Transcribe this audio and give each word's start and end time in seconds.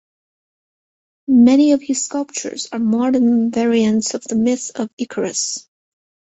Many 1.27 1.73
of 1.73 1.83
his 1.83 2.03
sculptures 2.03 2.69
are 2.71 2.79
modern 2.79 3.51
variants 3.51 4.15
of 4.15 4.23
the 4.23 4.33
myth 4.35 4.71
of 4.73 4.89
Icarus. 4.97 5.69